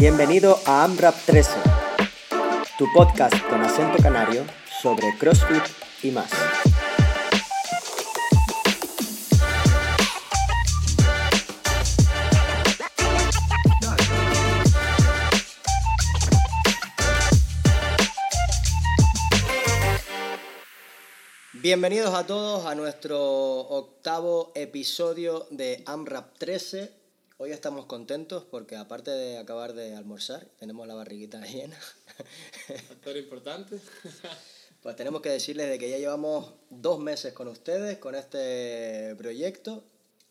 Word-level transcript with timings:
Bienvenido 0.00 0.58
a 0.64 0.82
AMRAP 0.84 1.14
13, 1.26 1.50
tu 2.78 2.86
podcast 2.94 3.34
con 3.50 3.60
acento 3.60 4.02
canario 4.02 4.46
sobre 4.80 5.14
CrossFit 5.18 5.62
y 6.02 6.10
más. 6.10 6.30
Bienvenidos 21.52 22.14
a 22.14 22.26
todos 22.26 22.64
a 22.64 22.74
nuestro 22.74 23.20
octavo 23.20 24.50
episodio 24.54 25.46
de 25.50 25.82
AMRAP 25.84 26.38
13. 26.38 26.99
Hoy 27.42 27.52
estamos 27.52 27.86
contentos 27.86 28.44
porque 28.44 28.76
aparte 28.76 29.10
de 29.10 29.38
acabar 29.38 29.72
de 29.72 29.96
almorzar, 29.96 30.46
tenemos 30.58 30.86
la 30.86 30.94
barriguita 30.94 31.40
llena. 31.40 31.78
Factor 32.88 33.16
importante. 33.16 33.80
Pues 34.82 34.96
tenemos 34.96 35.22
que 35.22 35.30
decirles 35.30 35.68
de 35.68 35.78
que 35.78 35.88
ya 35.88 35.96
llevamos 35.98 36.52
dos 36.70 37.00
meses 37.00 37.32
con 37.34 37.48
ustedes, 37.48 37.98
con 37.98 38.14
este 38.14 39.14
proyecto. 39.16 39.84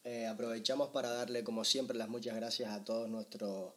Eh, 0.04 0.28
aprovechamos 0.28 0.90
para 0.90 1.10
darle, 1.10 1.44
como 1.44 1.64
siempre, 1.64 1.98
las 1.98 2.10
muchas 2.10 2.36
gracias 2.36 2.72
a 2.72 2.84
todos 2.84 3.10
nuestros 3.10 3.74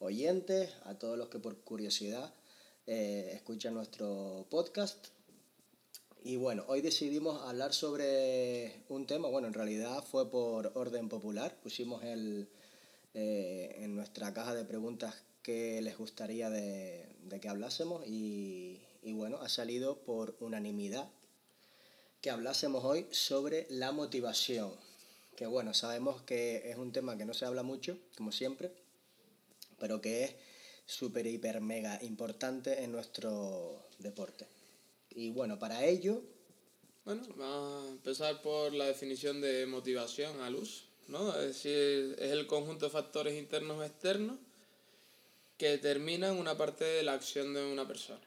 oyentes, 0.00 0.70
a 0.84 0.94
todos 0.94 1.16
los 1.18 1.28
que 1.28 1.38
por 1.40 1.58
curiosidad 1.58 2.34
eh, 2.86 3.32
escuchan 3.34 3.74
nuestro 3.74 4.46
podcast. 4.48 5.08
Y 6.22 6.36
bueno, 6.36 6.64
hoy 6.66 6.82
decidimos 6.82 7.42
hablar 7.42 7.72
sobre 7.72 8.84
un 8.88 9.06
tema, 9.06 9.28
bueno, 9.28 9.46
en 9.48 9.54
realidad 9.54 10.04
fue 10.04 10.28
por 10.28 10.72
orden 10.74 11.08
popular, 11.08 11.56
pusimos 11.62 12.02
el, 12.02 12.48
eh, 13.18 13.76
en 13.78 13.96
nuestra 13.96 14.34
caja 14.34 14.54
de 14.54 14.66
preguntas 14.66 15.14
que 15.42 15.80
les 15.80 15.96
gustaría 15.96 16.50
de, 16.50 17.08
de 17.22 17.40
que 17.40 17.48
hablásemos 17.48 18.06
y, 18.06 18.78
y 19.02 19.14
bueno, 19.14 19.38
ha 19.38 19.48
salido 19.48 20.02
por 20.02 20.36
unanimidad 20.38 21.08
que 22.20 22.30
hablásemos 22.30 22.84
hoy 22.84 23.06
sobre 23.12 23.66
la 23.70 23.90
motivación, 23.92 24.70
que 25.34 25.46
bueno, 25.46 25.72
sabemos 25.72 26.20
que 26.22 26.70
es 26.70 26.76
un 26.76 26.92
tema 26.92 27.16
que 27.16 27.24
no 27.24 27.32
se 27.32 27.46
habla 27.46 27.62
mucho, 27.62 27.98
como 28.18 28.32
siempre, 28.32 28.70
pero 29.78 30.02
que 30.02 30.24
es 30.24 30.34
súper, 30.84 31.26
hiper, 31.26 31.60
mega 31.60 31.98
importante 32.02 32.82
en 32.82 32.92
nuestro 32.92 33.88
deporte. 33.98 34.46
Y 35.10 35.30
bueno, 35.30 35.58
para 35.58 35.84
ello... 35.84 36.22
Bueno, 37.06 37.22
vamos 37.36 37.86
a 37.86 37.88
empezar 37.88 38.42
por 38.42 38.74
la 38.74 38.86
definición 38.86 39.40
de 39.40 39.64
motivación 39.64 40.40
a 40.40 40.50
luz, 40.50 40.85
¿no? 41.08 41.34
Es 41.38 41.46
decir, 41.48 42.16
es 42.18 42.32
el 42.32 42.46
conjunto 42.46 42.86
de 42.86 42.90
factores 42.90 43.38
internos 43.38 43.78
o 43.78 43.84
externos 43.84 44.38
que 45.58 45.70
determinan 45.70 46.38
una 46.38 46.56
parte 46.56 46.84
de 46.84 47.02
la 47.02 47.14
acción 47.14 47.54
de 47.54 47.64
una 47.72 47.86
persona. 47.86 48.20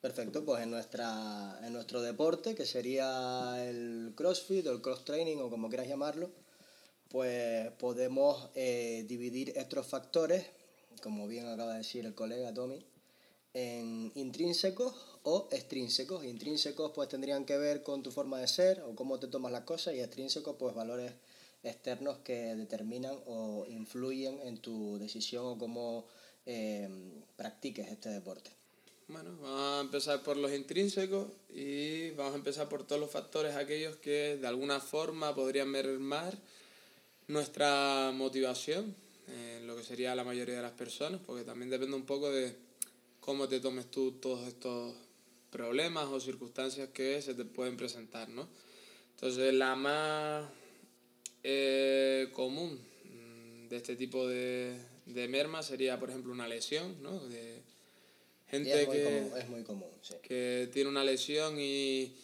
Perfecto, 0.00 0.44
pues 0.44 0.62
en, 0.62 0.70
nuestra, 0.70 1.58
en 1.64 1.72
nuestro 1.72 2.00
deporte, 2.00 2.54
que 2.54 2.64
sería 2.64 3.56
el 3.68 4.12
CrossFit 4.14 4.66
o 4.68 4.72
el 4.72 4.80
cross 4.80 5.04
training 5.04 5.38
o 5.38 5.50
como 5.50 5.68
quieras 5.68 5.88
llamarlo, 5.88 6.30
pues 7.08 7.72
podemos 7.72 8.50
eh, 8.54 9.04
dividir 9.08 9.54
estos 9.56 9.86
factores, 9.86 10.46
como 11.02 11.26
bien 11.26 11.48
acaba 11.48 11.72
de 11.72 11.78
decir 11.78 12.06
el 12.06 12.14
colega 12.14 12.54
Tommy, 12.54 12.84
en 13.54 14.12
intrínsecos 14.14 14.94
o 15.24 15.48
extrínsecos. 15.50 16.24
Intrínsecos 16.24 16.92
pues 16.94 17.08
tendrían 17.08 17.44
que 17.44 17.58
ver 17.58 17.82
con 17.82 18.04
tu 18.04 18.12
forma 18.12 18.38
de 18.38 18.46
ser 18.46 18.82
o 18.82 18.94
cómo 18.94 19.18
te 19.18 19.26
tomas 19.26 19.50
las 19.50 19.62
cosas 19.62 19.94
y 19.94 20.00
extrínsecos 20.00 20.54
pues 20.58 20.76
valores 20.76 21.12
externos 21.62 22.18
que 22.18 22.54
determinan 22.54 23.16
o 23.26 23.66
influyen 23.68 24.40
en 24.44 24.58
tu 24.58 24.98
decisión 24.98 25.44
o 25.46 25.58
cómo 25.58 26.06
eh, 26.46 26.88
practiques 27.36 27.88
este 27.88 28.08
deporte. 28.10 28.50
Bueno, 29.08 29.36
vamos 29.40 29.78
a 29.78 29.80
empezar 29.80 30.22
por 30.22 30.36
los 30.36 30.52
intrínsecos 30.52 31.28
y 31.48 32.10
vamos 32.10 32.34
a 32.34 32.36
empezar 32.36 32.68
por 32.68 32.86
todos 32.86 33.00
los 33.00 33.10
factores 33.10 33.56
aquellos 33.56 33.96
que 33.96 34.36
de 34.36 34.46
alguna 34.46 34.80
forma 34.80 35.34
podrían 35.34 35.68
mermar 35.68 36.36
nuestra 37.26 38.12
motivación, 38.14 38.94
en 39.28 39.66
lo 39.66 39.76
que 39.76 39.82
sería 39.82 40.14
la 40.14 40.24
mayoría 40.24 40.56
de 40.56 40.62
las 40.62 40.72
personas, 40.72 41.20
porque 41.26 41.44
también 41.44 41.70
depende 41.70 41.96
un 41.96 42.04
poco 42.04 42.30
de 42.30 42.54
cómo 43.20 43.48
te 43.48 43.60
tomes 43.60 43.90
tú 43.90 44.12
todos 44.12 44.46
estos 44.46 44.94
problemas 45.50 46.06
o 46.08 46.20
circunstancias 46.20 46.90
que 46.90 47.22
se 47.22 47.34
te 47.34 47.44
pueden 47.44 47.76
presentar, 47.76 48.28
¿no? 48.28 48.46
Entonces, 49.14 49.52
la 49.54 49.74
más 49.74 50.44
eh, 51.42 52.28
común 52.32 52.78
mm, 53.04 53.68
de 53.68 53.76
este 53.76 53.96
tipo 53.96 54.26
de, 54.26 54.76
de 55.06 55.28
merma 55.28 55.62
sería, 55.62 55.98
por 55.98 56.10
ejemplo, 56.10 56.32
una 56.32 56.48
lesión, 56.48 57.02
¿no? 57.02 57.18
De 57.28 57.62
gente 58.48 58.82
es 58.82 58.88
que, 58.88 59.04
común, 59.04 59.32
es 59.38 59.48
muy 59.48 59.62
común, 59.62 59.90
sí. 60.00 60.14
que 60.22 60.68
tiene 60.72 60.88
una 60.88 61.04
lesión 61.04 61.56
y, 61.58 62.14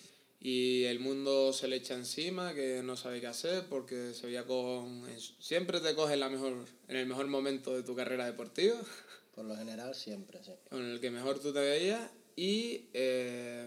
y 0.40 0.84
el 0.84 1.00
mundo 1.00 1.54
se 1.54 1.68
le 1.68 1.76
echa 1.76 1.94
encima, 1.94 2.54
que 2.54 2.82
no 2.82 2.96
sabe 2.96 3.20
qué 3.20 3.28
hacer 3.28 3.64
porque 3.68 4.12
se 4.12 4.26
veía 4.26 4.44
con... 4.44 5.04
Siempre 5.38 5.80
te 5.80 5.94
coge 5.94 6.14
en, 6.14 6.20
la 6.20 6.28
mejor, 6.28 6.66
en 6.88 6.96
el 6.96 7.06
mejor 7.06 7.26
momento 7.28 7.74
de 7.74 7.82
tu 7.82 7.96
carrera 7.96 8.26
deportiva. 8.26 8.78
Por 9.34 9.46
lo 9.46 9.56
general 9.56 9.94
siempre, 9.94 10.44
sí. 10.44 10.52
En 10.70 10.84
el 10.84 11.00
que 11.00 11.10
mejor 11.10 11.40
tú 11.40 11.52
te 11.52 11.60
veías 11.60 12.10
y 12.36 12.88
eh, 12.92 13.66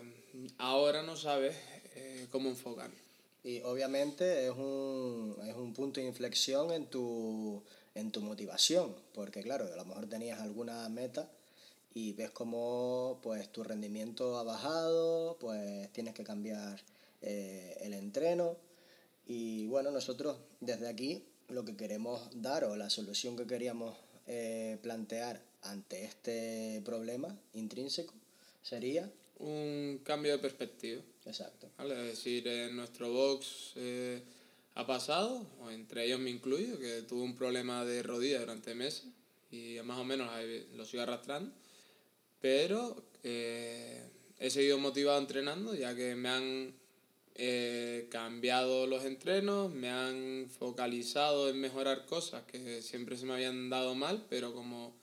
ahora 0.59 1.02
no 1.02 1.18
sabes 1.18 1.56
eh, 1.96 2.28
cómo 2.31 2.50
enfocar. 2.50 2.91
Y 3.47 3.62
obviamente 3.62 4.46
es 4.46 4.52
un, 4.52 5.38
es 5.47 5.56
un 5.56 5.72
punto 5.72 6.02
de 6.02 6.06
inflexión 6.06 6.69
en 6.74 6.88
tu, 6.88 7.63
en 7.96 8.12
tu 8.12 8.19
motivación, 8.19 8.94
porque 9.13 9.41
claro, 9.41 9.69
a 9.72 9.78
lo 9.78 9.85
mejor 9.85 10.09
tenías 10.09 10.41
alguna 10.41 10.90
meta 10.90 11.31
y 11.94 12.12
ves 12.12 12.30
como 12.31 13.22
pues 13.24 13.50
tu 13.53 13.63
rendimiento 13.63 14.38
ha 14.38 14.44
bajado, 14.44 15.38
pues 15.40 15.90
tienes 15.94 16.13
que 16.13 16.25
cambiar 16.25 16.84
eh, 17.22 17.78
el 17.84 17.94
entreno. 17.94 18.58
Y 19.25 19.66
bueno, 19.68 19.91
nosotros 19.91 20.35
desde 20.59 20.90
aquí 20.90 21.24
lo 21.47 21.64
que 21.64 21.78
queremos 21.78 22.29
dar 22.34 22.66
o 22.66 22.75
la 22.75 22.90
solución 22.90 23.38
que 23.38 23.47
queríamos 23.47 23.96
eh, 24.28 24.78
plantear 24.81 25.41
ante 25.62 26.03
este 26.03 26.81
problema 26.84 27.34
intrínseco 27.53 28.14
sería... 28.62 29.09
Un 29.40 30.02
cambio 30.03 30.34
de 30.34 30.40
perspectiva. 30.40 31.02
Exacto. 31.27 31.69
¿vale? 31.77 31.93
Es 31.93 32.17
decir, 32.17 32.47
en 32.47 32.75
nuestro 32.75 33.11
box 33.11 33.73
eh, 33.75 34.21
ha 34.75 34.85
pasado, 34.85 35.45
o 35.61 35.69
entre 35.69 36.05
ellos 36.05 36.19
me 36.19 36.29
incluyo, 36.29 36.79
que 36.79 37.01
tuve 37.01 37.23
un 37.23 37.35
problema 37.35 37.83
de 37.85 38.01
rodilla 38.03 38.39
durante 38.39 38.73
meses 38.73 39.07
y 39.51 39.77
más 39.83 39.97
o 39.97 40.03
menos 40.03 40.29
lo 40.75 40.85
sigo 40.85 41.03
arrastrando, 41.03 41.51
pero 42.39 43.03
eh, 43.23 44.03
he 44.39 44.49
seguido 44.49 44.77
motivado 44.77 45.19
entrenando 45.19 45.73
ya 45.73 45.95
que 45.95 46.16
me 46.16 46.29
han 46.29 46.73
eh, 47.35 48.07
cambiado 48.09 48.87
los 48.87 49.05
entrenos, 49.05 49.71
me 49.71 49.89
han 49.89 50.47
focalizado 50.49 51.49
en 51.49 51.59
mejorar 51.59 52.05
cosas 52.05 52.43
que 52.43 52.81
siempre 52.81 53.17
se 53.17 53.25
me 53.25 53.33
habían 53.33 53.69
dado 53.69 53.95
mal, 53.95 54.25
pero 54.29 54.53
como 54.53 54.95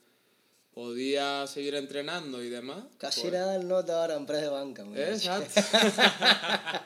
podía 0.74 1.46
seguir 1.46 1.76
entrenando 1.76 2.42
y 2.42 2.50
demás. 2.50 2.84
Casi 2.98 3.22
pues- 3.22 3.32
nada 3.32 3.56
el 3.56 3.68
nota 3.68 4.02
ahora 4.02 4.16
en 4.16 4.26
press 4.26 4.42
de 4.42 4.48
banca. 4.48 4.84
Exacto. 4.96 5.60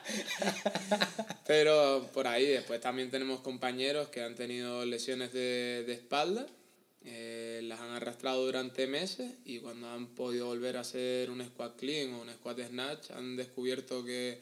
Pero 1.47 2.07
por 2.13 2.27
ahí 2.27 2.45
después 2.45 2.79
también 2.79 3.09
tenemos 3.09 3.41
compañeros 3.41 4.09
que 4.09 4.21
han 4.21 4.35
tenido 4.35 4.85
lesiones 4.85 5.33
de, 5.33 5.83
de 5.87 5.93
espalda, 5.93 6.45
eh, 7.03 7.61
las 7.63 7.79
han 7.79 7.89
arrastrado 7.89 8.45
durante 8.45 8.85
meses 8.85 9.33
y 9.43 9.59
cuando 9.59 9.89
han 9.89 10.07
podido 10.07 10.45
volver 10.45 10.77
a 10.77 10.81
hacer 10.81 11.31
un 11.31 11.43
squat 11.43 11.75
clean 11.75 12.13
o 12.13 12.21
un 12.21 12.29
squat 12.29 12.59
snatch 12.59 13.11
han 13.11 13.35
descubierto 13.35 14.05
que, 14.05 14.39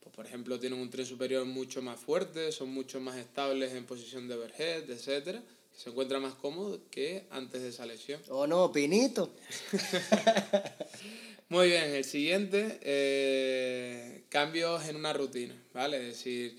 pues, 0.00 0.14
por 0.14 0.26
ejemplo, 0.26 0.60
tienen 0.60 0.78
un 0.78 0.90
tren 0.90 1.06
superior 1.06 1.46
mucho 1.46 1.80
más 1.80 1.98
fuerte, 1.98 2.52
son 2.52 2.68
mucho 2.70 3.00
más 3.00 3.16
estables 3.16 3.72
en 3.72 3.86
posición 3.86 4.28
de 4.28 4.34
overhead, 4.34 4.90
etcétera, 4.90 5.42
se 5.76 5.90
encuentran 5.90 6.22
más 6.22 6.34
cómodos 6.34 6.80
que 6.90 7.26
antes 7.30 7.62
de 7.62 7.68
esa 7.70 7.86
lesión. 7.86 8.20
¿O 8.28 8.46
no, 8.46 8.70
Pinito? 8.70 9.34
Muy 11.48 11.68
bien, 11.68 11.90
el 11.94 12.04
siguiente, 12.04 12.78
eh, 12.82 14.22
cambios 14.28 14.88
en 14.88 14.96
una 14.96 15.12
rutina, 15.12 15.60
¿vale? 15.74 15.96
Es 15.96 16.16
decir, 16.16 16.56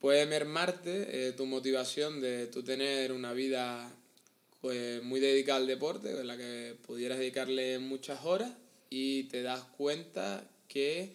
puede 0.00 0.26
mermarte 0.26 1.28
eh, 1.28 1.32
tu 1.32 1.46
motivación 1.46 2.20
de 2.20 2.46
tú 2.48 2.62
tener 2.62 3.12
una 3.12 3.32
vida 3.32 3.90
pues, 4.60 5.02
muy 5.02 5.20
dedicada 5.20 5.60
al 5.60 5.66
deporte, 5.66 6.10
en 6.10 6.26
la 6.26 6.36
que 6.36 6.76
pudieras 6.86 7.18
dedicarle 7.18 7.78
muchas 7.78 8.24
horas 8.24 8.50
y 8.90 9.24
te 9.24 9.42
das 9.42 9.62
cuenta 9.78 10.44
que 10.68 11.12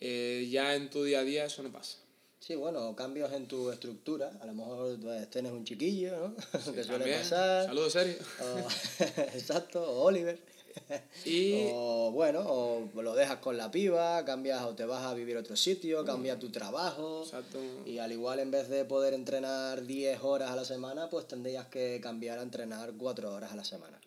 eh, 0.00 0.48
ya 0.50 0.74
en 0.74 0.90
tu 0.90 1.04
día 1.04 1.20
a 1.20 1.24
día 1.24 1.44
eso 1.46 1.62
no 1.62 1.72
pasa. 1.72 2.01
Sí, 2.42 2.56
bueno, 2.56 2.96
cambios 2.96 3.32
en 3.32 3.46
tu 3.46 3.70
estructura. 3.70 4.32
A 4.40 4.46
lo 4.46 4.52
mejor 4.52 4.98
pues, 5.00 5.30
tienes 5.30 5.52
un 5.52 5.64
chiquillo, 5.64 6.10
¿no? 6.18 6.34
que 6.74 6.82
suele 6.82 6.98
También, 6.98 7.18
pasar. 7.20 7.66
Saludos, 7.66 7.92
Sergio. 7.92 8.16
O- 8.40 9.02
exacto, 9.34 9.80
o 9.80 10.02
Oliver. 10.02 10.40
Y 11.24 11.68
O 11.72 12.10
bueno, 12.12 12.40
o 12.44 12.88
lo 13.02 13.14
dejas 13.14 13.38
con 13.38 13.56
la 13.58 13.70
piba, 13.70 14.24
cambias 14.24 14.62
o 14.62 14.74
te 14.74 14.86
vas 14.86 15.04
a 15.04 15.14
vivir 15.14 15.36
a 15.36 15.40
otro 15.40 15.54
sitio, 15.54 16.04
cambias 16.04 16.40
tu 16.40 16.50
trabajo. 16.50 17.22
Exacto. 17.22 17.60
Y 17.86 17.98
al 17.98 18.10
igual 18.10 18.40
en 18.40 18.50
vez 18.50 18.68
de 18.68 18.84
poder 18.86 19.14
entrenar 19.14 19.82
10 19.86 20.20
horas 20.24 20.50
a 20.50 20.56
la 20.56 20.64
semana, 20.64 21.08
pues 21.10 21.28
tendrías 21.28 21.66
que 21.68 22.00
cambiar 22.02 22.38
a 22.40 22.42
entrenar 22.42 22.92
4 22.98 23.32
horas 23.32 23.52
a 23.52 23.56
la 23.56 23.64
semana. 23.64 24.00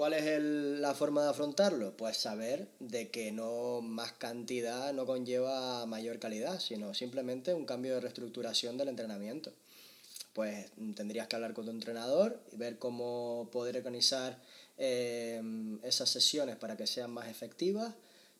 ¿Cuál 0.00 0.14
es 0.14 0.22
el- 0.24 0.80
la 0.80 0.94
forma 0.94 1.22
de 1.24 1.28
afrontarlo? 1.28 1.94
Pues 1.94 2.16
saber 2.16 2.68
de 2.78 3.10
que 3.10 3.32
no 3.32 3.82
más 3.82 4.12
cantidad 4.12 4.94
no 4.94 5.04
conlleva 5.04 5.84
mayor 5.84 6.18
calidad, 6.18 6.58
sino 6.58 6.94
simplemente 6.94 7.52
un 7.52 7.66
cambio 7.66 7.92
de 7.96 8.00
reestructuración 8.00 8.78
del 8.78 8.88
entrenamiento. 8.88 9.52
Pues 10.32 10.70
mm, 10.78 10.92
tendrías 10.94 11.26
que 11.28 11.36
hablar 11.36 11.52
con 11.52 11.66
tu 11.66 11.70
entrenador 11.70 12.40
y 12.50 12.56
ver 12.56 12.78
cómo 12.78 13.50
poder 13.52 13.76
organizar 13.76 14.40
eh, 14.78 15.42
esas 15.82 16.08
sesiones 16.08 16.56
para 16.56 16.78
que 16.78 16.86
sean 16.86 17.10
más 17.10 17.28
efectivas, 17.28 17.92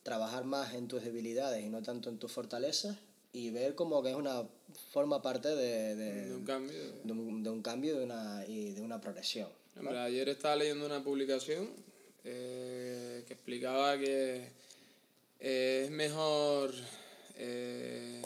trabajar 0.03 0.45
más 0.45 0.73
en 0.73 0.89
tus 0.89 1.03
debilidades 1.05 1.63
y 1.63 1.69
no 1.69 1.83
tanto 1.83 2.09
en 2.09 2.17
tus 2.19 2.33
fortalezas 2.33 2.97
y 3.35 3.51
ver 3.51 3.75
como 3.75 4.03
que 4.03 4.09
es 4.09 4.17
una 4.17 4.45
forma 4.93 5.21
parte 5.21 5.49
de, 5.55 5.95
de- 5.95 6.25
De 6.31 6.35
un 6.37 6.45
cambio. 6.47 6.79
de 7.05 7.13
un, 7.13 7.43
de 7.43 7.51
un 7.51 7.61
cambio 7.61 7.99
de 7.99 8.05
una, 8.07 8.47
y 8.49 8.71
de 8.73 8.81
una 8.81 8.99
progresión. 8.99 9.60
Hombre, 9.77 9.99
ayer 9.99 10.29
estaba 10.29 10.57
leyendo 10.57 10.85
una 10.87 11.03
publicación 11.03 11.71
eh, 12.25 13.25
que 13.27 13.33
explicaba 13.35 13.99
que 13.99 14.49
eh, 15.41 15.83
es 15.85 15.91
mejor 15.91 16.75
eh, 17.37 18.21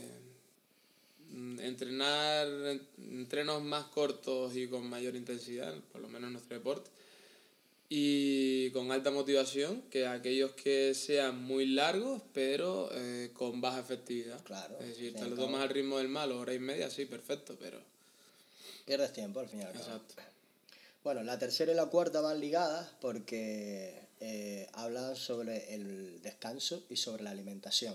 entrenar 1.61 2.47
en- 2.49 2.89
entrenos 2.99 3.63
más 3.63 3.85
cortos 3.87 4.55
y 4.57 4.67
con 4.69 4.89
mayor 4.89 5.15
intensidad, 5.17 5.75
por 5.93 6.01
lo 6.01 6.09
menos 6.09 6.29
en 6.29 6.33
nuestro 6.35 6.57
deporte, 6.57 6.91
y 7.89 8.71
con 8.71 8.91
alta 8.91 9.11
motivación 9.11 9.83
que 9.91 10.07
aquellos 10.07 10.53
que 10.53 10.95
sean 10.95 11.41
muy 11.43 11.67
largos 11.67 12.23
pero 12.33 12.89
eh, 12.93 13.31
con 13.35 13.61
baja 13.61 13.81
efectividad. 13.81 14.43
Claro, 14.43 14.77
Es 14.81 14.89
decir, 14.89 15.15
te 15.15 15.27
lo 15.29 15.37
tomas 15.37 15.63
al 15.63 15.69
ritmo 15.69 15.99
del 15.99 16.09
malo, 16.09 16.41
hora 16.41 16.55
y 16.55 16.59
media, 16.59 16.91
sí, 16.91 17.05
perfecto, 17.05 17.57
pero... 17.61 17.79
Pierdes 18.87 19.13
tiempo 19.13 19.41
al 19.41 19.49
fin 19.49 19.61
y 19.61 19.63
al 19.63 19.73
cabo. 19.73 19.85
Exacto. 19.85 20.15
Bueno, 21.05 21.23
la 21.23 21.39
tercera 21.39 21.71
y 21.71 21.75
la 21.75 21.85
cuarta 21.85 22.23
van 22.23 22.41
ligadas 22.41 22.89
porque 22.99 24.09
eh, 24.21 24.67
hablan 24.73 25.15
sobre 25.17 25.75
el 25.75 26.23
descanso 26.23 26.83
y 26.89 26.97
sobre 26.97 27.23
la 27.23 27.31
alimentación. 27.31 27.95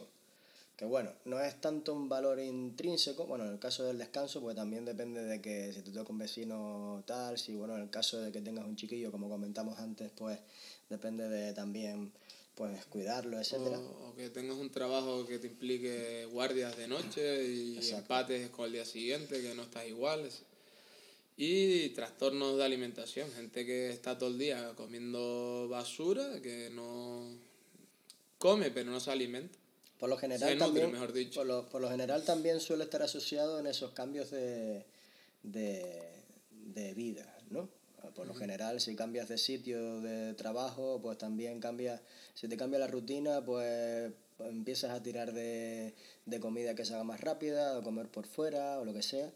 Que 0.77 0.85
bueno, 0.85 1.11
no 1.25 1.41
es 1.41 1.59
tanto 1.59 1.91
un 1.91 2.07
valor 2.07 2.39
intrínseco, 2.39 3.25
bueno, 3.25 3.45
en 3.45 3.53
el 3.53 3.59
caso 3.59 3.83
del 3.83 3.97
descanso, 3.97 4.41
pues 4.41 4.56
también 4.56 4.85
depende 4.85 5.23
de 5.23 5.41
que 5.41 5.73
si 5.73 5.81
te 5.81 5.89
toca 5.89 6.11
un 6.11 6.19
vecino 6.19 7.03
tal, 7.07 7.39
si 7.39 7.56
bueno, 7.56 7.75
en 7.75 7.81
el 7.81 7.89
caso 7.89 8.21
de 8.21 8.31
que 8.31 8.41
tengas 8.41 8.65
un 8.65 8.75
chiquillo, 8.75 9.11
como 9.11 9.27
comentamos 9.27 9.79
antes, 9.79 10.11
pues 10.15 10.39
depende 10.88 11.27
de 11.27 11.53
también 11.53 12.13
pues 12.53 12.85
cuidarlo, 12.85 13.39
etcétera. 13.39 13.79
O, 13.79 14.09
o 14.09 14.15
que 14.15 14.29
tengas 14.29 14.57
un 14.57 14.69
trabajo 14.69 15.25
que 15.25 15.39
te 15.39 15.47
implique 15.47 16.25
guardias 16.25 16.77
de 16.77 16.88
noche 16.88 17.44
y 17.44 17.77
Exacto. 17.77 17.97
empates 17.97 18.50
con 18.51 18.67
el 18.67 18.73
día 18.73 18.85
siguiente, 18.85 19.41
que 19.41 19.56
no 19.56 19.63
estás 19.63 19.88
igual. 19.88 20.29
Y 21.41 21.91
trastornos 21.91 22.57
de 22.57 22.65
alimentación, 22.65 23.31
gente 23.31 23.65
que 23.65 23.91
está 23.91 24.18
todo 24.18 24.30
el 24.30 24.38
día 24.38 24.74
comiendo 24.75 25.69
basura, 25.69 26.41
que 26.41 26.69
no 26.69 27.33
come 28.38 28.71
pero 28.71 28.91
no 28.91 29.00
se 29.00 29.09
alimenta. 29.09 29.57
Por 29.97 30.09
lo 30.09 30.18
general 30.18 30.50
nutre, 30.50 30.65
también, 30.65 30.91
mejor 30.91 31.13
dicho. 31.13 31.39
Por, 31.39 31.47
lo, 31.47 31.69
por 31.69 31.80
lo 31.80 31.89
general 31.89 32.25
también 32.25 32.59
suele 32.59 32.83
estar 32.83 33.01
asociado 33.03 33.57
en 33.57 33.68
esos 33.68 33.91
cambios 33.91 34.31
de, 34.31 34.86
de, 35.44 36.12
de 36.51 36.94
vida, 36.94 37.33
¿no? 37.50 37.69
Por 38.15 38.27
lo 38.27 38.33
general, 38.33 38.81
si 38.81 38.97
cambias 38.97 39.30
de 39.30 39.38
sitio 39.38 40.01
de 40.01 40.33
trabajo, 40.33 41.00
pues 41.01 41.18
también 41.18 41.62
cambia, 41.62 42.01
si 42.33 42.50
te 42.50 42.57
cambia 42.57 42.80
la 42.80 42.88
rutina, 42.88 43.45
pues 43.45 44.12
empiezas 44.39 44.92
a 44.92 45.01
tirar 45.01 45.31
de, 45.31 45.94
de 46.25 46.39
comida 46.42 46.75
que 46.75 46.83
se 46.83 46.95
haga 46.95 47.06
más 47.06 47.21
rápida, 47.21 47.80
o 47.80 47.81
comer 47.81 48.09
por 48.09 48.27
fuera, 48.27 48.77
o 48.80 48.83
lo 48.83 48.94
que 48.94 49.03
sea. 49.03 49.31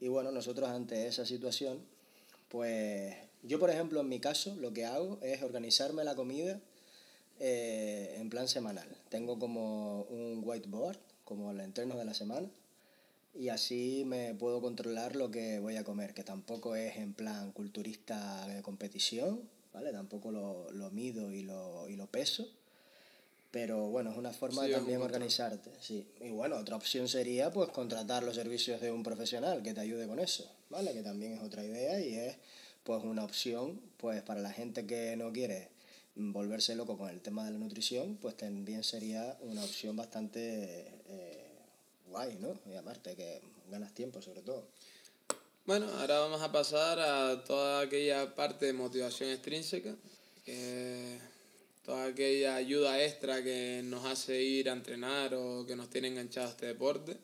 Y 0.00 0.08
bueno, 0.08 0.30
nosotros 0.30 0.68
ante 0.68 1.06
esa 1.06 1.24
situación, 1.24 1.80
pues 2.48 3.14
yo 3.42 3.58
por 3.58 3.70
ejemplo 3.70 4.00
en 4.00 4.08
mi 4.08 4.20
caso 4.20 4.54
lo 4.56 4.72
que 4.72 4.84
hago 4.84 5.18
es 5.22 5.42
organizarme 5.42 6.04
la 6.04 6.14
comida 6.14 6.60
eh, 7.40 8.16
en 8.18 8.30
plan 8.30 8.48
semanal. 8.48 8.88
Tengo 9.08 9.38
como 9.38 10.02
un 10.02 10.42
whiteboard, 10.44 10.98
como 11.24 11.50
el 11.50 11.60
entreno 11.60 11.96
de 11.96 12.04
la 12.04 12.14
semana, 12.14 12.48
y 13.34 13.48
así 13.50 14.04
me 14.06 14.34
puedo 14.34 14.60
controlar 14.60 15.16
lo 15.16 15.30
que 15.30 15.58
voy 15.58 15.76
a 15.76 15.84
comer, 15.84 16.14
que 16.14 16.24
tampoco 16.24 16.74
es 16.76 16.96
en 16.96 17.12
plan 17.12 17.52
culturista 17.52 18.46
de 18.48 18.62
competición, 18.62 19.42
¿vale? 19.74 19.92
Tampoco 19.92 20.30
lo, 20.30 20.70
lo 20.72 20.90
mido 20.90 21.32
y 21.32 21.42
lo, 21.42 21.88
y 21.88 21.96
lo 21.96 22.06
peso. 22.06 22.48
Pero 23.56 23.88
bueno, 23.88 24.10
es 24.10 24.18
una 24.18 24.34
forma 24.34 24.64
Sí, 24.64 24.68
de 24.68 24.74
también 24.74 25.00
organizarte, 25.00 25.70
sí. 25.80 26.06
Y 26.20 26.28
bueno, 26.28 26.56
otra 26.56 26.76
opción 26.76 27.08
sería 27.08 27.50
pues 27.50 27.70
contratar 27.70 28.22
los 28.22 28.34
servicios 28.34 28.82
de 28.82 28.90
un 28.92 29.02
profesional 29.02 29.62
que 29.62 29.72
te 29.72 29.80
ayude 29.80 30.06
con 30.06 30.18
eso, 30.18 30.46
¿vale? 30.68 30.92
Que 30.92 31.02
también 31.02 31.32
es 31.32 31.42
otra 31.42 31.64
idea 31.64 31.98
y 31.98 32.16
es 32.16 32.36
pues 32.84 33.02
una 33.02 33.24
opción 33.24 33.80
pues 33.96 34.20
para 34.20 34.42
la 34.42 34.52
gente 34.52 34.86
que 34.86 35.16
no 35.16 35.32
quiere 35.32 35.70
volverse 36.16 36.74
loco 36.74 36.98
con 36.98 37.08
el 37.08 37.22
tema 37.22 37.46
de 37.46 37.52
la 37.52 37.56
nutrición, 37.56 38.18
pues 38.20 38.36
también 38.36 38.84
sería 38.84 39.38
una 39.40 39.64
opción 39.64 39.96
bastante 39.96 40.86
eh, 41.08 41.46
guay, 42.10 42.36
¿no? 42.38 42.58
Y 42.70 42.76
aparte 42.76 43.16
que 43.16 43.40
ganas 43.70 43.94
tiempo 43.94 44.20
sobre 44.20 44.42
todo. 44.42 44.66
Bueno, 45.64 45.88
ahora 45.98 46.18
vamos 46.18 46.42
a 46.42 46.52
pasar 46.52 47.00
a 47.00 47.42
toda 47.42 47.80
aquella 47.80 48.34
parte 48.34 48.66
de 48.66 48.74
motivación 48.74 49.30
extrínseca, 49.30 49.96
que 50.44 51.18
toda 51.86 52.06
aquella 52.06 52.56
ayuda 52.56 53.00
extra 53.00 53.44
que 53.44 53.80
nos 53.84 54.04
hace 54.04 54.42
ir 54.42 54.68
a 54.68 54.72
entrenar 54.72 55.32
o 55.34 55.64
que 55.64 55.76
nos 55.76 55.88
tiene 55.88 56.08
enganchados 56.08 56.50
a 56.50 56.52
este 56.54 56.66
deporte. 56.66 57.16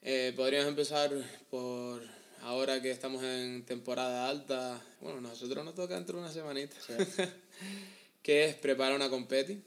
Eh, 0.00 0.32
podríamos 0.34 0.68
empezar 0.70 1.10
por 1.50 2.00
ahora 2.40 2.80
que 2.80 2.90
estamos 2.90 3.22
en 3.22 3.66
temporada 3.66 4.30
alta, 4.30 4.82
bueno, 5.02 5.20
nosotros 5.20 5.62
nos 5.62 5.74
toca 5.74 5.94
dentro 5.94 6.16
de 6.16 6.24
una 6.24 6.32
semanita, 6.32 6.74
que 8.22 8.46
es 8.46 8.54
preparar 8.54 8.96
una 8.96 9.10
competi. 9.10 9.62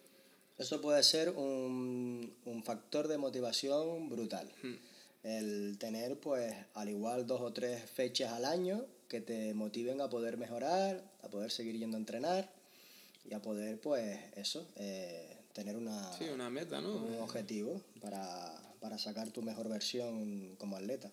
Eso 0.57 0.81
puede 0.81 1.03
ser 1.03 1.29
un, 1.29 2.33
un 2.45 2.63
factor 2.63 3.07
de 3.07 3.19
motivación 3.19 4.09
brutal. 4.09 4.51
Hmm. 4.63 4.75
El 5.21 5.77
tener, 5.77 6.19
pues, 6.19 6.55
al 6.73 6.89
igual 6.89 7.27
dos 7.27 7.41
o 7.41 7.53
tres 7.53 7.87
fechas 7.87 8.33
al 8.33 8.45
año 8.45 8.83
que 9.07 9.21
te 9.21 9.53
motiven 9.53 10.01
a 10.01 10.09
poder 10.09 10.37
mejorar, 10.37 11.03
a 11.21 11.29
poder 11.29 11.51
seguir 11.51 11.77
yendo 11.77 11.97
a 11.97 11.99
entrenar 11.99 12.58
y 13.29 13.33
a 13.33 13.41
poder, 13.41 13.79
pues, 13.79 14.17
eso, 14.35 14.67
eh, 14.75 15.37
tener 15.53 15.75
una, 15.77 16.11
Sí, 16.17 16.25
una 16.33 16.49
meta, 16.49 16.81
¿no? 16.81 16.95
un 16.95 17.15
objetivo 17.21 17.81
para, 18.01 18.51
para 18.79 18.97
sacar 18.97 19.29
tu 19.31 19.41
mejor 19.41 19.69
versión 19.69 20.55
como 20.57 20.77
atleta. 20.77 21.11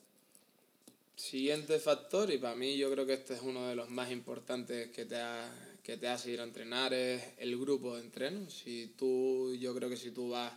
Siguiente 1.16 1.78
factor, 1.78 2.30
y 2.32 2.38
para 2.38 2.54
mí 2.54 2.76
yo 2.76 2.90
creo 2.90 3.06
que 3.06 3.14
este 3.14 3.34
es 3.34 3.40
uno 3.42 3.68
de 3.68 3.74
los 3.76 3.88
más 3.90 4.10
importantes 4.10 4.90
que 4.90 5.04
te, 5.06 5.16
ha- 5.16 5.50
que 5.82 5.96
te 5.96 6.08
hace 6.08 6.30
ir 6.32 6.40
a 6.40 6.44
entrenar, 6.44 6.92
es 6.92 7.23
el 7.38 7.58
grupo 7.58 7.96
de 7.96 8.02
entreno. 8.02 8.50
Si 8.50 8.92
tú, 8.99 9.54
yo 9.54 9.75
creo 9.75 9.88
que 9.88 9.96
si 9.96 10.11
tú 10.11 10.30
vas 10.30 10.52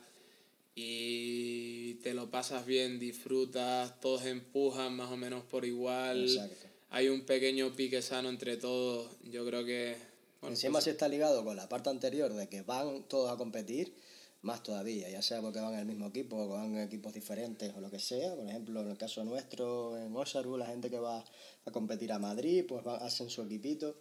y 0.75 1.95
te 1.95 2.13
lo 2.13 2.29
pasas 2.29 2.65
bien, 2.65 2.99
disfrutas, 2.99 3.99
todos 4.01 4.25
empujan 4.25 4.95
más 4.95 5.11
o 5.11 5.17
menos 5.17 5.43
por 5.43 5.65
igual, 5.65 6.23
Exacto. 6.23 6.67
hay 6.89 7.09
un 7.09 7.21
pequeño 7.25 7.73
pique 7.75 8.01
sano 8.01 8.29
entre 8.29 8.57
todos, 8.57 9.11
yo 9.23 9.45
creo 9.45 9.65
que... 9.65 10.08
bueno, 10.41 10.53
Encima 10.55 10.73
pues, 10.73 10.85
si 10.85 10.89
está 10.91 11.07
ligado 11.07 11.43
con 11.43 11.55
la 11.55 11.67
parte 11.69 11.89
anterior 11.89 12.33
de 12.33 12.47
que 12.47 12.61
van 12.61 13.03
todos 13.07 13.31
a 13.31 13.37
competir, 13.37 13.93
más 14.41 14.63
todavía, 14.63 15.09
ya 15.09 15.21
sea 15.21 15.41
porque 15.41 15.59
van 15.59 15.73
en 15.73 15.79
el 15.79 15.85
mismo 15.85 16.07
equipo 16.07 16.37
o 16.37 16.47
van 16.47 16.75
en 16.75 16.79
equipos 16.81 17.13
diferentes 17.13 17.73
o 17.75 17.81
lo 17.81 17.91
que 17.91 17.99
sea. 17.99 18.35
Por 18.35 18.47
ejemplo, 18.47 18.81
en 18.81 18.89
el 18.89 18.97
caso 18.97 19.23
nuestro, 19.25 19.97
en 19.97 20.15
Osaru, 20.15 20.57
la 20.57 20.65
gente 20.67 20.89
que 20.89 20.99
va 20.99 21.25
a 21.65 21.71
competir 21.71 22.11
a 22.13 22.19
Madrid, 22.19 22.65
pues 22.67 22.85
va- 22.87 22.97
hacen 22.97 23.29
su 23.29 23.41
equipito 23.41 23.97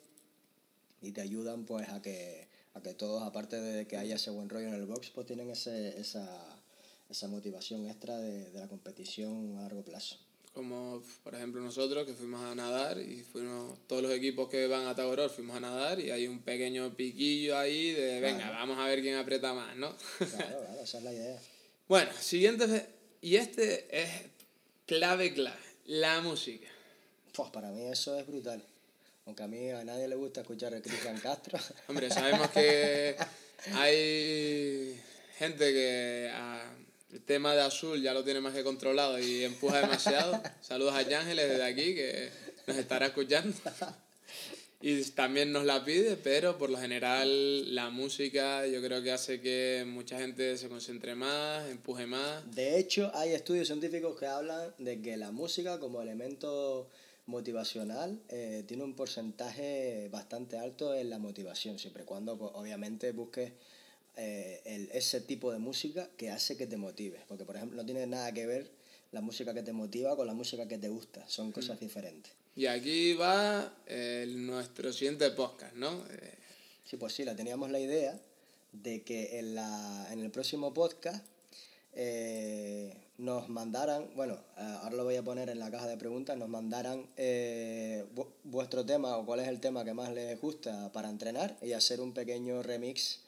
y 1.03 1.11
te 1.13 1.21
ayudan 1.21 1.65
pues 1.65 1.89
a 1.89 2.01
que, 2.03 2.47
a 2.75 2.81
que 2.83 2.95
todos, 2.95 3.23
aparte 3.23 3.61
de 3.61 3.87
que 3.89 3.97
haya 3.97 4.15
ese 4.15 4.31
buen 4.31 4.49
rollo 4.49 4.69
en 4.69 4.75
el 4.75 4.87
box, 4.87 5.11
pues 5.11 5.27
tienen 5.27 5.51
ese, 5.51 5.99
esa, 5.99 6.25
esa 7.09 7.27
motivación 7.29 7.89
extra 7.89 8.17
de, 8.19 8.51
de 8.53 8.61
la 8.61 8.69
competición 8.69 9.57
a 9.59 9.63
largo 9.63 9.83
plazo. 9.83 10.19
Como 10.59 11.01
por 11.23 11.37
ejemplo 11.37 11.61
nosotros 11.63 12.05
que 12.05 12.15
fuimos 12.15 12.43
a 12.43 12.53
nadar 12.53 12.99
y 12.99 13.23
fuimos 13.23 13.79
todos 13.87 14.03
los 14.03 14.11
equipos 14.11 14.49
que 14.49 14.67
van 14.67 14.89
a 14.89 14.95
Tagoror 14.97 15.31
fuimos 15.31 15.57
a 15.57 15.61
nadar 15.61 16.01
y 16.01 16.11
hay 16.11 16.27
un 16.27 16.41
pequeño 16.41 16.93
piquillo 16.97 17.57
ahí 17.57 17.93
de 17.93 18.19
venga, 18.21 18.39
Claro. 18.39 18.55
vamos 18.55 18.79
a 18.81 18.87
ver 18.89 19.01
quién 19.01 19.15
aprieta 19.15 19.55
más, 19.55 19.77
¿no? 19.77 19.95
Claro, 20.19 20.33
claro, 20.37 20.83
esa 20.83 20.99
es 20.99 21.05
la 21.05 21.13
idea. 21.13 21.41
bueno, 21.87 22.11
siguiente 22.21 22.87
y 23.21 23.37
este 23.37 23.87
es 24.03 24.11
clave 24.85 25.33
clave, 25.33 25.61
la 25.87 26.23
música. 26.23 26.67
Pues 27.35 27.51
para 27.51 27.71
mí 27.71 27.87
eso 27.87 28.19
es 28.19 28.27
brutal. 28.27 28.61
Aunque 29.27 29.45
a 29.45 29.47
mí 29.47 29.71
a 29.71 29.85
nadie 29.85 30.09
le 30.09 30.17
gusta 30.17 30.41
escuchar 30.41 30.75
a 30.75 30.83
Cristian 30.83 31.21
Castro. 31.23 31.57
Hombre, 31.87 32.11
sabemos 32.11 32.51
que 32.51 33.15
hay 33.75 35.01
gente 35.39 35.73
que 35.73 36.31
ah, 36.35 36.65
el 37.13 37.23
tema 37.23 37.55
de 37.55 37.63
azul 37.63 38.03
ya 38.03 38.13
lo 38.13 38.25
tiene 38.25 38.41
más 38.41 38.55
que 38.55 38.63
controlado 38.63 39.19
y 39.19 39.45
empuja 39.45 39.81
demasiado. 39.81 40.41
Saludos 40.61 40.95
a 40.95 40.99
Ángeles 40.99 41.49
desde 41.49 41.65
aquí 41.65 41.95
que 41.95 42.31
nos 42.67 42.77
estará 42.77 43.07
escuchando. 43.07 43.57
Y 44.81 45.03
también 45.11 45.51
nos 45.51 45.65
la 45.65 45.85
pide, 45.85 46.17
pero 46.17 46.57
por 46.57 46.71
lo 46.71 46.79
general 46.79 47.75
la 47.75 47.91
música 47.91 48.65
yo 48.67 48.81
creo 48.81 49.03
que 49.03 49.11
hace 49.11 49.41
que 49.41 49.85
mucha 49.89 50.19
gente 50.19 50.57
se 50.57 50.69
concentre 50.69 51.17
más, 51.17 51.69
empuje 51.69 52.07
más. 52.07 52.55
De 52.55 52.79
hecho, 52.79 53.11
hay 53.15 53.33
estudios 53.33 53.67
científicos 53.67 54.17
que 54.19 54.27
hablan 54.27 54.73
de 54.79 55.01
que 55.01 55.17
la 55.17 55.33
música 55.33 55.81
como 55.81 56.01
elemento 56.01 56.89
motivacional 57.27 58.21
eh, 58.29 58.63
tiene 58.69 58.85
un 58.85 58.95
porcentaje 58.95 60.09
bastante 60.13 60.59
alto 60.59 60.95
en 60.95 61.11
la 61.11 61.19
motivación, 61.19 61.79
siempre 61.79 62.05
y 62.05 62.07
cuando 62.07 62.39
pues, 62.39 62.53
obviamente 62.55 63.11
busques 63.11 63.53
eh, 64.19 64.61
el, 64.65 64.91
ese 64.93 65.21
tipo 65.21 65.53
de 65.53 65.59
música 65.59 66.11
que 66.17 66.31
hace 66.31 66.57
que 66.57 66.67
te 66.67 66.77
motive. 66.77 67.21
Porque, 67.29 67.45
por 67.45 67.57
ejemplo, 67.57 67.77
no 67.77 67.87
tiene 67.87 68.07
nada 68.07 68.33
que 68.33 68.47
ver 68.47 68.71
la 69.13 69.21
música 69.21 69.55
que 69.55 69.63
te 69.63 69.73
motiva 69.73 70.17
con 70.17 70.27
la 70.27 70.35
música 70.35 70.67
que 70.67 70.77
te 70.77 70.89
gusta, 70.89 71.27
son 71.29 71.53
cosas 71.53 71.77
mm. 71.77 71.81
diferentes. 71.81 72.33
Y 72.57 72.67
aquí 72.67 73.15
va 73.15 73.73
nuestro 74.27 74.93
siguiente 74.93 75.31
podcast, 75.31 75.75
¿no? 75.77 76.05
Eh, 76.11 76.35
sí, 76.85 76.97
pues 76.97 77.13
sí, 77.13 77.25
la 77.25 77.37
teníamos 77.37 77.71
la 77.71 77.79
idea 77.79 78.21
de 78.73 79.03
que 79.03 79.39
en, 79.39 79.55
la, 79.55 80.09
en 80.11 80.19
el 80.19 80.33
próximo 80.33 80.75
podcast 80.75 81.25
eh, 81.93 82.97
nos 83.19 83.49
mandaran, 83.49 84.11
bueno, 84.17 84.37
ahora 84.57 84.97
lo 84.97 85.05
voy 85.05 85.15
a 85.15 85.23
poner 85.23 85.49
en 85.49 85.61
la 85.61 85.71
caja 85.71 85.87
de 85.87 85.97
preguntas, 85.97 86.37
nos 86.37 86.49
mandaran 86.49 87.07
eh, 87.17 88.05
vuestro 88.43 88.85
tema 88.85 89.17
o 89.17 89.25
cuál 89.25 89.39
es 89.41 89.49
el 89.49 89.61
tema 89.61 89.85
que 89.85 89.95
más 89.95 90.13
les 90.13 90.41
gusta 90.41 90.91
para 90.93 91.09
entrenar 91.09 91.57
y 91.63 91.73
hacer 91.73 92.01
un 92.01 92.13
pequeño 92.13 92.65
remix 92.65 93.21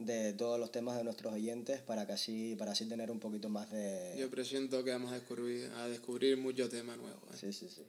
de 0.00 0.32
todos 0.32 0.58
los 0.58 0.72
temas 0.72 0.96
de 0.96 1.04
nuestros 1.04 1.34
oyentes 1.34 1.80
para 1.82 2.06
que 2.06 2.14
así, 2.14 2.56
para 2.56 2.72
así 2.72 2.86
tener 2.86 3.10
un 3.10 3.20
poquito 3.20 3.48
más 3.48 3.70
de... 3.70 4.14
Yo 4.18 4.30
presiento 4.30 4.82
que 4.82 4.90
vamos 4.90 5.12
a 5.12 5.16
descubrir, 5.16 5.70
a 5.76 5.88
descubrir 5.88 6.36
muchos 6.38 6.70
temas 6.70 6.96
nuevos. 6.96 7.22
¿eh? 7.34 7.36
Sí, 7.38 7.52
sí, 7.52 7.68
sí. 7.68 7.82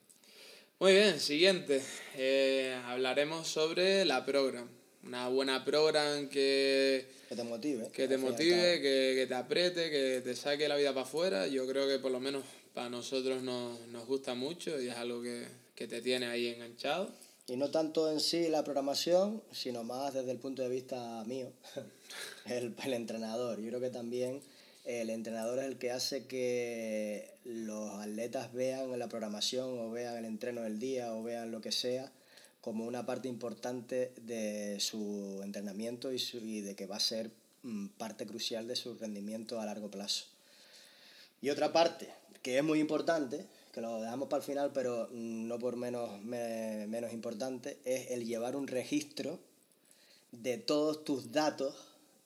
Muy 0.79 0.93
bien, 0.93 1.19
siguiente. 1.19 1.81
Eh, 2.17 2.77
hablaremos 2.85 3.47
sobre 3.47 4.03
la 4.03 4.25
program. 4.25 4.67
Una 5.03 5.29
buena 5.29 5.63
program 5.63 6.27
que... 6.27 7.07
Que 7.29 7.35
te 7.35 7.43
motive. 7.43 7.89
Que 7.91 8.07
te 8.09 8.17
motive, 8.17 8.81
que, 8.81 9.13
que, 9.15 9.25
te 9.27 9.33
apriete, 9.33 9.89
que 9.89 10.21
te 10.21 10.35
saque 10.35 10.67
la 10.67 10.75
vida 10.75 10.89
para 10.89 11.05
afuera. 11.05 11.47
Yo 11.47 11.65
creo 11.65 11.87
que 11.87 11.97
por 11.97 12.11
lo 12.11 12.19
menos 12.19 12.43
para 12.73 12.89
nosotros 12.89 13.41
nos, 13.41 13.79
nos 13.87 14.05
gusta 14.05 14.35
mucho 14.35 14.81
y 14.81 14.89
es 14.89 14.95
algo 14.97 15.21
que, 15.21 15.45
que 15.75 15.87
te 15.87 16.01
tiene 16.01 16.27
ahí 16.27 16.47
enganchado. 16.47 17.09
Y 17.51 17.57
no 17.57 17.69
tanto 17.69 18.09
en 18.09 18.21
sí 18.21 18.47
la 18.47 18.63
programación, 18.63 19.43
sino 19.51 19.83
más 19.83 20.13
desde 20.13 20.31
el 20.31 20.37
punto 20.37 20.61
de 20.61 20.69
vista 20.69 21.21
mío, 21.25 21.51
el, 22.45 22.73
el 22.81 22.93
entrenador. 22.93 23.59
Yo 23.59 23.67
creo 23.67 23.81
que 23.81 23.89
también 23.89 24.39
el 24.85 25.09
entrenador 25.09 25.59
es 25.59 25.65
el 25.65 25.77
que 25.77 25.91
hace 25.91 26.27
que 26.27 27.29
los 27.43 27.89
atletas 27.95 28.53
vean 28.53 28.97
la 28.97 29.09
programación 29.09 29.77
o 29.79 29.91
vean 29.91 30.15
el 30.15 30.23
entreno 30.23 30.61
del 30.61 30.79
día 30.79 31.13
o 31.13 31.23
vean 31.23 31.51
lo 31.51 31.59
que 31.59 31.73
sea 31.73 32.09
como 32.61 32.85
una 32.85 33.05
parte 33.05 33.27
importante 33.27 34.13
de 34.21 34.79
su 34.79 35.41
entrenamiento 35.43 36.13
y, 36.13 36.19
su, 36.19 36.37
y 36.37 36.61
de 36.61 36.77
que 36.77 36.85
va 36.85 36.95
a 36.95 37.01
ser 37.01 37.31
mm, 37.63 37.87
parte 37.97 38.25
crucial 38.25 38.65
de 38.65 38.77
su 38.77 38.95
rendimiento 38.95 39.59
a 39.59 39.65
largo 39.65 39.91
plazo. 39.91 40.23
Y 41.41 41.49
otra 41.49 41.73
parte 41.73 42.07
que 42.41 42.57
es 42.57 42.63
muy 42.63 42.79
importante 42.79 43.45
que 43.71 43.81
lo 43.81 44.01
dejamos 44.01 44.27
para 44.27 44.41
el 44.41 44.45
final, 44.45 44.71
pero 44.73 45.07
no 45.11 45.57
por 45.59 45.75
menos, 45.75 46.21
menos 46.21 47.13
importante, 47.13 47.79
es 47.85 48.11
el 48.11 48.25
llevar 48.25 48.55
un 48.55 48.67
registro 48.67 49.39
de 50.31 50.57
todos 50.57 51.03
tus 51.03 51.31
datos 51.31 51.75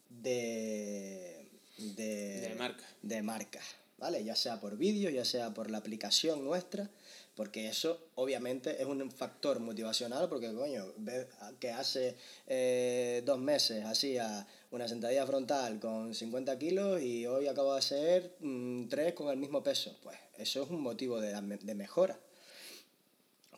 de, 0.10 1.48
de, 1.78 2.56
marca. 2.58 2.84
de 3.02 3.22
marca, 3.22 3.62
¿vale? 3.98 4.24
Ya 4.24 4.36
sea 4.36 4.60
por 4.60 4.78
vídeo, 4.78 5.10
ya 5.10 5.26
sea 5.26 5.54
por 5.54 5.70
la 5.70 5.80
aplicación 5.80 6.44
nuestra, 6.44 6.90
porque 7.36 7.68
eso 7.68 8.00
obviamente 8.16 8.82
es 8.82 8.88
un 8.88 9.12
factor 9.12 9.60
motivacional, 9.60 10.30
porque 10.30 10.54
coño, 10.54 10.94
ves 10.98 11.28
que 11.60 11.70
hace 11.70 12.16
eh, 12.48 13.22
dos 13.26 13.40
meses 13.40 13.84
hacía 13.84 14.48
una 14.72 14.88
sentadilla 14.88 15.28
frontal 15.28 15.80
con 15.80 16.16
50 16.16 16.58
kilos 16.58 17.02
y 17.02 17.28
hoy 17.28 17.48
acabo 17.48 17.74
de 17.74 17.80
hacer 17.80 18.36
mm, 18.40 18.88
tres 18.88 19.14
con 19.14 19.30
el 19.30 19.38
mismo 19.38 19.62
peso. 19.62 19.98
Pues 20.02 20.18
eso 20.38 20.64
es 20.64 20.70
un 20.70 20.82
motivo 20.82 21.20
de, 21.20 21.34
de, 21.34 21.76
mejora. 21.76 22.18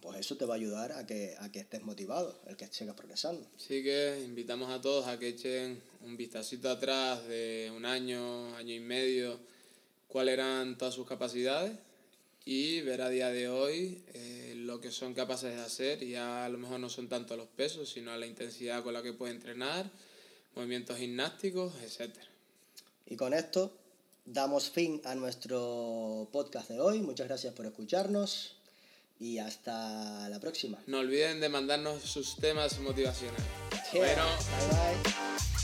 Pues 0.02 0.20
eso 0.20 0.38
te 0.38 0.46
va 0.46 0.56
a 0.56 0.58
ayudar 0.58 0.94
a 0.94 1.06
que, 1.06 1.36
a 1.40 1.52
que 1.52 1.60
estés 1.60 1.84
motivado, 1.84 2.40
el 2.48 2.56
que 2.56 2.68
sigas 2.68 2.96
progresando. 2.96 3.48
Así 3.58 3.84
que 3.84 4.24
invitamos 4.26 4.72
a 4.72 4.82
todos 4.82 5.06
a 5.08 5.20
que 5.20 5.30
echen 5.30 5.82
un 6.02 6.18
vistacito 6.18 6.70
atrás 6.70 7.28
de 7.28 7.72
un 7.76 7.86
año, 7.86 8.56
año 8.56 8.74
y 8.74 8.80
medio, 8.80 9.40
cuáles 10.08 10.34
eran 10.34 10.78
todas 10.78 10.96
sus 10.96 11.08
capacidades 11.08 11.78
y 12.50 12.80
ver 12.80 13.02
a 13.02 13.10
día 13.10 13.30
de 13.30 13.50
hoy 13.50 14.02
eh, 14.14 14.54
lo 14.56 14.80
que 14.80 14.90
son 14.90 15.14
capaces 15.14 15.54
de 15.54 15.62
hacer. 15.62 16.08
Ya 16.08 16.46
a 16.46 16.50
lo 16.50 16.58
mejor 16.58 16.80
no 16.80 16.88
son 16.88 17.10
tanto 17.10 17.36
los 17.36 17.48
pesos, 17.48 17.90
sino 17.90 18.16
la 18.16 18.26
intensidad 18.26 18.84
con 18.84 18.94
la 18.94 19.04
que 19.04 19.12
puede 19.12 19.34
entrenar, 19.34 19.92
movimientos 20.56 20.98
gimnásticos, 20.98 21.74
etc. 21.84 22.16
Y 23.06 23.18
con 23.18 23.34
esto 23.34 23.74
damos 24.24 24.70
fin 24.70 25.02
a 25.04 25.14
nuestro 25.14 26.30
podcast 26.32 26.70
de 26.70 26.80
hoy. 26.80 27.02
Muchas 27.02 27.28
gracias 27.28 27.54
por 27.54 27.66
escucharnos 27.66 28.56
y 29.20 29.40
hasta 29.40 30.30
la 30.30 30.40
próxima. 30.40 30.82
No 30.88 31.00
olviden 31.00 31.42
de 31.42 31.50
mandarnos 31.50 32.02
sus 32.02 32.38
temas 32.38 32.80
motivacionales. 32.80 33.44
bueno, 33.92 34.24
bye 34.24 35.04
bye. 35.04 35.57